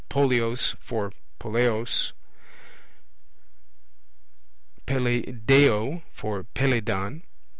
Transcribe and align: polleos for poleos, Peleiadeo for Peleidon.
polleos 0.09 0.75
for 0.79 1.11
poleos, 1.39 2.11
Peleiadeo 4.87 6.01
for 6.11 6.43
Peleidon. 6.55 7.21